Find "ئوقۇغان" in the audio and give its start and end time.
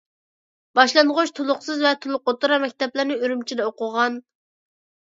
3.71-4.21